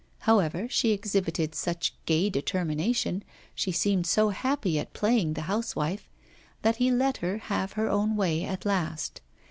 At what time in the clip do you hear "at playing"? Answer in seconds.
4.79-5.35